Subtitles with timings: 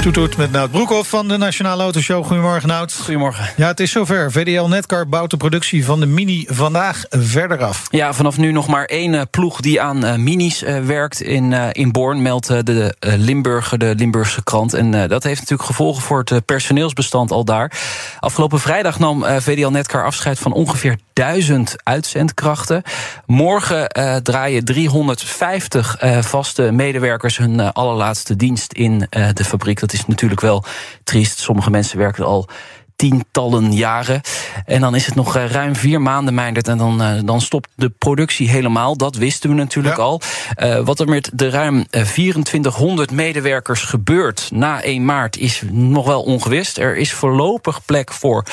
[0.00, 2.24] Toetoet met Nout Broekhoff van de Nationale Autoshow.
[2.24, 2.92] Goedemorgen, Nout.
[3.02, 3.50] Goedemorgen.
[3.56, 4.32] Ja, het is zover.
[4.32, 7.86] VDL Netcar bouwt de productie van de Mini vandaag verder af.
[7.90, 11.52] Ja, vanaf nu nog maar één uh, ploeg die aan uh, minis uh, werkt in,
[11.52, 14.74] in Born, meldt de Limburger, de Limburgse krant.
[14.74, 17.72] En dat heeft natuurlijk gevolgen voor het personeelsbestand al daar.
[18.20, 22.82] Afgelopen vrijdag nam VDL Netcar afscheid van ongeveer duizend uitzendkrachten.
[23.26, 23.88] Morgen
[24.22, 29.80] draaien 350 vaste medewerkers hun allerlaatste dienst in de fabriek.
[29.80, 30.64] Dat is natuurlijk wel
[31.04, 31.38] triest.
[31.38, 32.48] Sommige mensen werken al
[33.00, 34.20] tientallen jaren.
[34.64, 36.68] En dan is het nog ruim vier maanden, Meindert.
[36.68, 38.96] En dan, dan stopt de productie helemaal.
[38.96, 40.02] Dat wisten we natuurlijk ja.
[40.02, 40.20] al.
[40.56, 46.22] Uh, wat er met de ruim 2400 medewerkers gebeurt na 1 maart is nog wel
[46.22, 46.78] ongewist.
[46.78, 48.44] Er is voorlopig plek voor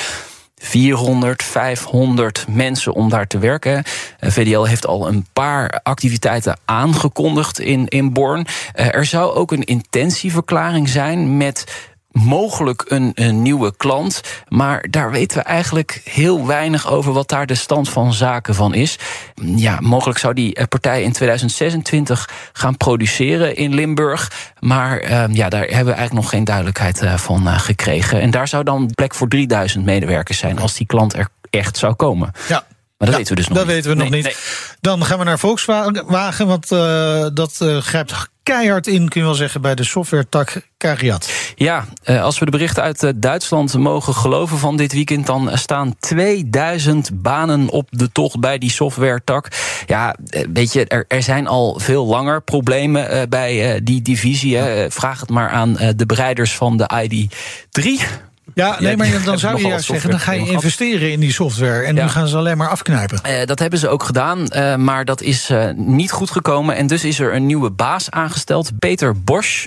[0.58, 3.82] 400, 500 mensen om daar te werken.
[4.20, 8.46] VDL heeft al een paar activiteiten aangekondigd in, in Born.
[8.72, 11.77] Er zou ook een intentieverklaring zijn met
[12.24, 14.20] mogelijk een, een, nieuwe klant.
[14.48, 18.74] Maar daar weten we eigenlijk heel weinig over wat daar de stand van zaken van
[18.74, 18.98] is.
[19.34, 24.52] Ja, mogelijk zou die partij in 2026 gaan produceren in Limburg.
[24.58, 28.20] Maar uh, ja, daar hebben we eigenlijk nog geen duidelijkheid uh, van uh, gekregen.
[28.20, 31.94] En daar zou dan plek voor 3000 medewerkers zijn als die klant er echt zou
[31.94, 32.32] komen.
[32.48, 32.64] Ja.
[32.98, 33.74] Maar dat ja, weten we dus nog dat niet.
[33.74, 34.32] weten we nog Nee, niet.
[34.32, 34.76] nee.
[34.80, 39.36] Dan gaan we naar Volkswagen, want uh, dat uh, grijpt keihard in, kun je wel
[39.36, 41.30] zeggen, bij de software-tak Cariat.
[41.58, 45.50] Ja, uh, als we de berichten uit uh, Duitsland mogen geloven van dit weekend, dan
[45.52, 49.48] staan 2000 banen op de tocht bij die software-tak.
[49.86, 50.16] Ja,
[50.52, 54.56] weet je, er, er zijn al veel langer problemen bij die divisie.
[54.56, 54.90] Hè.
[54.90, 58.27] Vraag het maar aan de bereiders van de ID3.
[58.58, 61.82] Ja, nee, maar dan zou je juist zeggen, dan ga je investeren in die software.
[61.82, 62.02] En ja.
[62.02, 63.20] nu gaan ze alleen maar afknijpen.
[63.26, 66.76] Uh, dat hebben ze ook gedaan, uh, maar dat is uh, niet goed gekomen.
[66.76, 69.66] En dus is er een nieuwe baas aangesteld, Peter Bosch.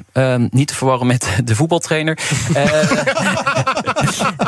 [0.49, 2.17] niet te verwarren met de voetbaltrainer.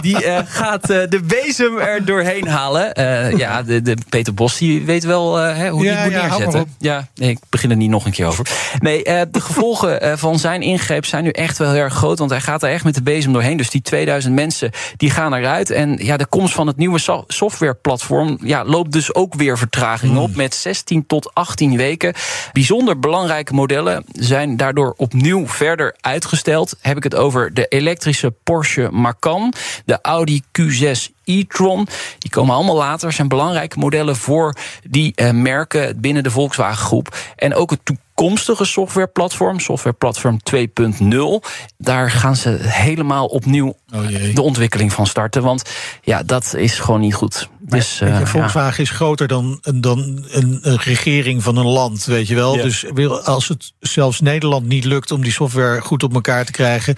[0.01, 2.91] die gaat de bezem er doorheen halen.
[3.37, 6.65] ja, de, de, Peter Bosch die weet wel hoe ja, die moet ja, neerzetten.
[6.77, 8.47] Ja, nee, ik begin er niet nog een keer over.
[8.79, 12.19] Nee, de gevolgen van zijn ingreep zijn nu echt wel heel erg groot.
[12.19, 13.57] Want hij gaat er echt met de bezem doorheen.
[13.57, 15.69] Dus die 2000 mensen die gaan eruit.
[15.69, 20.11] En ja, de komst van het nieuwe so softwareplatform ja, loopt dus ook weer vertraging
[20.11, 20.21] Hmm.
[20.21, 20.35] op.
[20.35, 22.13] Met 16 tot 18 weken.
[22.51, 26.75] Bijzonder belangrijke modellen zijn daardoor opnieuw verder uitgesteld.
[26.81, 29.53] Heb ik het over de elektrische Porsche Macan,
[29.85, 31.87] de Audi Q6 e-tron.
[32.19, 33.13] Die komen allemaal later.
[33.13, 34.55] zijn belangrijke modellen voor
[34.89, 37.15] die uh, merken binnen de Volkswagen groep.
[37.35, 41.49] En ook het toekomstige softwareplatform, softwareplatform 2.0.
[41.77, 45.43] Daar gaan ze helemaal opnieuw oh de ontwikkeling van starten.
[45.43, 45.69] Want
[46.01, 47.49] ja, dat is gewoon niet goed.
[47.59, 48.89] Dus, uh, uh, Volkswagen ja.
[48.89, 52.55] is groter dan, dan een, een, regering van een land, weet je wel.
[52.55, 52.63] Ja.
[52.63, 52.85] Dus
[53.23, 56.95] als het zelfs Nederland niet lukt om die software goed op elkaar te krijgen.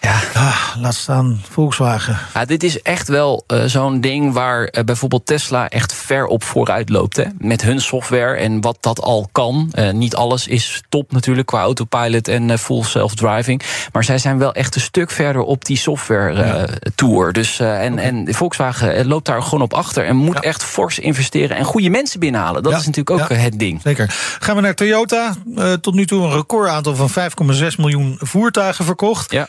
[0.00, 0.20] Ja.
[0.34, 2.18] Ah, laat staan Volkswagen.
[2.34, 6.44] Ja, dit is echt wel uh, zo'n ding waar uh, bijvoorbeeld Tesla echt ver op
[6.44, 7.16] vooruit loopt.
[7.16, 7.24] Hè?
[7.38, 9.72] Met hun software en wat dat al kan.
[9.74, 13.62] Uh, niet alles is top natuurlijk qua autopilot en full self-driving.
[13.92, 16.66] Maar zij zijn wel echt een stuk verder op die software ja.
[16.94, 17.32] tour.
[17.32, 18.04] Dus, en, okay.
[18.04, 20.04] en Volkswagen loopt daar gewoon op achter.
[20.04, 20.40] En moet ja.
[20.40, 22.62] echt fors investeren en goede mensen binnenhalen.
[22.62, 23.80] Dat is natuurlijk ook het ding.
[23.82, 24.06] Zeker.
[24.38, 25.34] Gaan we naar Toyota.
[25.80, 29.32] tot nu toe een recordaantal van 5,6 miljoen voertuigen verkocht.
[29.32, 29.48] Ja.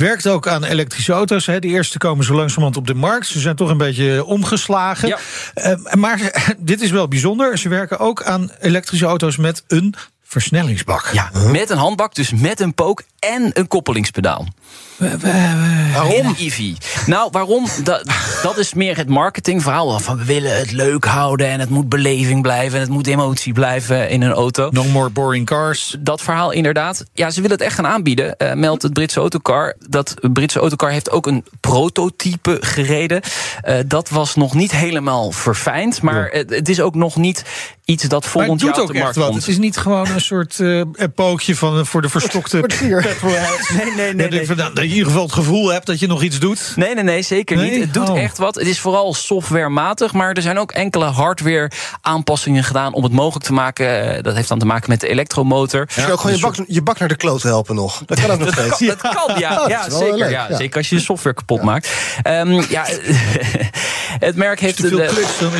[0.00, 1.46] Werkt ook aan elektrische auto's.
[1.46, 1.58] Hè.
[1.58, 3.26] De eerste komen zo langzamerhand op de markt.
[3.26, 5.08] Ze zijn toch een beetje omgeslagen.
[5.08, 5.18] Ja.
[5.54, 6.20] Uh, maar
[6.58, 7.58] dit is wel bijzonder.
[7.58, 9.94] Ze werken ook aan elektrische auto's met een
[10.24, 11.10] versnellingsbak.
[11.12, 14.46] Ja, met een handbak, dus met een pook en een koppelingspedaal.
[15.92, 16.34] Waarom?
[16.38, 16.72] EV.
[17.06, 17.66] Nou, waarom?
[17.82, 18.10] Dat,
[18.42, 20.00] dat is meer het marketingverhaal.
[20.00, 23.52] Van we willen het leuk houden en het moet beleving blijven en het moet emotie
[23.52, 24.68] blijven in een auto.
[24.70, 25.96] No more boring cars.
[25.98, 27.04] Dat verhaal inderdaad.
[27.14, 28.34] Ja, ze willen het echt gaan aanbieden.
[28.38, 29.74] Uh, meldt het Britse autocar.
[29.88, 33.20] Dat Britse autocar heeft ook een prototype gereden.
[33.68, 36.44] Uh, dat was nog niet helemaal verfijnd, maar ja.
[36.46, 37.44] het is ook nog niet
[37.84, 39.26] iets dat volgend jaar op de markt wat.
[39.26, 39.38] komt.
[39.38, 40.82] Het is niet gewoon een soort uh,
[41.14, 42.60] pookje van voor de verstokte
[43.76, 44.28] Nee, nee, nee.
[44.28, 44.59] nee.
[44.64, 46.72] Dat je in ieder geval het gevoel hebt dat je nog iets doet.
[46.76, 47.70] Nee, nee, nee, zeker Nee?
[47.70, 47.80] niet.
[47.80, 48.20] Het doet Oh.
[48.22, 48.54] echt wat.
[48.54, 51.70] Het is vooral softwarematig, maar er zijn ook enkele hardware
[52.00, 54.14] aanpassingen gedaan om het mogelijk te maken.
[54.16, 55.88] Eh, Dat heeft dan te maken met de elektromotor.
[55.94, 58.02] Je kan ook gewoon je bak, je bak naar de kloot helpen nog.
[58.06, 58.96] Dat kan ook nog Dat steeds.
[58.96, 59.54] kan, dat kan, ja.
[59.58, 60.56] dat ja, zeker, ja, ja.
[60.56, 61.88] zeker als je de software kapot maakt.
[62.22, 62.84] Ehm, ja,
[64.26, 64.76] het merk heeft...
[64.76, 65.50] Te veel de- kliks, dan,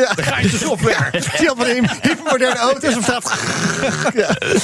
[0.00, 0.14] Ja.
[0.14, 1.10] dan ga je de software.
[1.12, 3.32] Zie je al van die hypermoderne auto's of staat...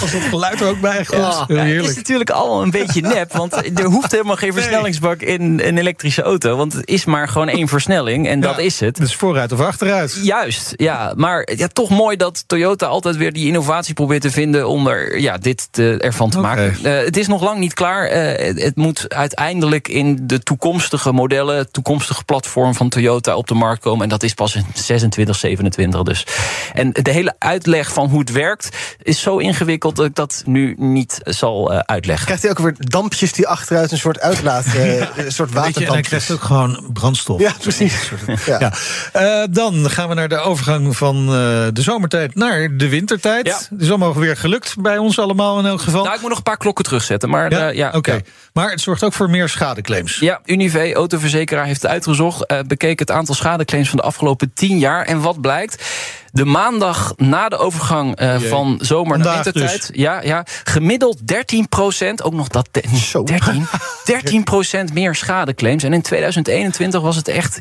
[0.01, 1.07] Als dat geluid er ook bij.
[1.11, 1.17] Ja.
[1.17, 1.97] Heel Ja, het is heerlijk.
[1.97, 3.33] natuurlijk allemaal een beetje nep.
[3.33, 6.57] Want er hoeft helemaal geen versnellingsbak in een elektrische auto.
[6.57, 8.29] Want het is maar gewoon één versnelling.
[8.29, 8.97] En dat is het.
[8.97, 10.19] Dus vooruit of achteruit.
[10.23, 11.13] Juist, ja.
[11.17, 15.21] Maar ja, toch mooi dat Toyota altijd weer die innovatie probeert te vinden om er
[15.21, 16.77] ja, dit te, ervan te maken.
[16.83, 18.07] Eh, het is nog lang niet klaar.
[18.07, 23.83] Eh, het, moet uiteindelijk in de toekomstige modellen, toekomstige platform van Toyota op de markt
[23.83, 24.03] komen.
[24.03, 26.27] En dat is pas in 26, 27 dus.
[26.75, 28.69] En de hele uitleg van hoe het werkt
[29.03, 32.25] is zo ingewikkeld dat ik dat nu niet zal eh, uitleggen.
[32.25, 35.93] Krijgt hij ook weer dampjes die achteruit een soort uitlaat, eh, een soort je, en
[35.93, 37.41] hij krijgt ook gewoon brandstof.
[37.41, 37.95] Ja, precies.
[38.47, 38.59] Ja.
[38.59, 38.73] Ja.
[39.13, 41.33] Eh, dan gaan we naar de overgang van eh,
[41.73, 43.47] de zomertijd naar de wintertijd.
[43.47, 43.59] Ja.
[43.71, 46.03] Het is allemaal weer gelukt bij ons allemaal in elk geval.
[46.03, 47.29] Nou, ik moet nog een paar klokken terugzetten.
[47.29, 48.13] Maar ja, eh, ja, oké.
[48.13, 48.21] ja.
[48.53, 50.19] Maar het zorgt ook voor meer schadeclaims.
[50.19, 52.47] Ja, Unive, autoverzekeraar, heeft het uitgezocht.
[52.47, 55.05] eh, bekeek het aantal schadeclaims van de afgelopen 10 jaar.
[55.05, 55.85] En wat blijkt?
[56.33, 58.49] De maandag na de overgang eh, Jee.
[58.49, 59.87] van zomer naar Vandaag wintertijd.
[59.87, 59.97] dus.
[59.97, 62.23] Ja, ja, gemiddeld 13 procent.
[62.23, 62.69] Ook nog dat.
[62.71, 63.23] te- Zo.
[63.25, 63.67] 13,
[64.05, 65.83] 13 procent meer schadeclaims.
[65.83, 67.61] En in 2021 was het echt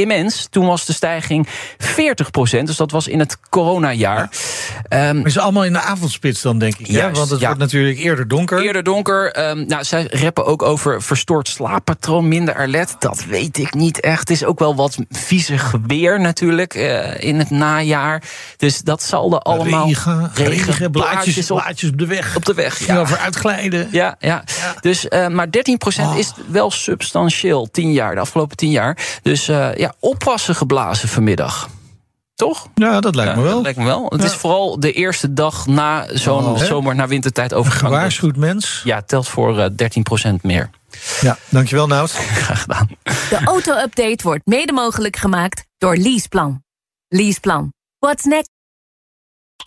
[0.00, 0.46] immens.
[0.50, 1.46] Toen was de stijging
[1.78, 2.66] 40 procent.
[2.66, 4.30] Dus dat was in het coronajaar.
[4.88, 6.86] Ehm, Maar is allemaal in de avondspits dan, denk ik.
[6.86, 7.10] Ja?
[7.10, 7.46] Want het ja.
[7.46, 8.62] wordt natuurlijk eerder donker.
[8.62, 9.32] Eerder donker.
[9.32, 12.94] Ehm, nou, zij rappen ook over verstoord slaappatroon, minder alert.
[12.98, 14.18] Dat weet ik niet echt.
[14.20, 18.22] Het is ook wel wat viezig weer natuurlijk eh, in het najaar.
[18.56, 19.86] Dus dat zal er allemaal...
[19.86, 22.36] Regen, regen, blaadjes, blaadjes op, blaadjes op de weg.
[22.36, 22.86] op de weg.
[22.86, 22.94] Ja.
[22.94, 23.00] Ja.
[23.00, 23.88] Over uitglijden.
[23.90, 24.44] Ja, ja.
[24.80, 26.18] Dus, eh, maar 13% Oh.
[26.18, 28.98] is wel substantieel, 10 jaar, de afgelopen 10 jaar.
[29.22, 31.68] Dus eh, ja, oppassen geblazen vanmiddag.
[32.34, 32.66] Toch?
[32.74, 33.54] Ja, dat lijkt Ja, me wel.
[33.54, 34.06] Dat lijkt me wel.
[34.08, 34.26] Het Ja.
[34.26, 36.58] is vooral de eerste dag na zo'n Oh.
[36.58, 37.92] zomer naar wintertijd overgang.
[37.92, 38.80] Gewaarschuwd mens.
[38.84, 40.70] Ja, telt voor eh, 13% meer.
[41.20, 42.10] Ja, dankjewel Nout.
[42.44, 42.88] Graag gedaan.
[43.02, 46.62] De auto-update wordt mede mogelijk gemaakt door Leaseplan.
[47.08, 47.72] Leaseplan.
[47.98, 48.50] What's next?